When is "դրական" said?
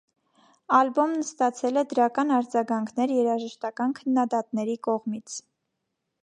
1.91-2.33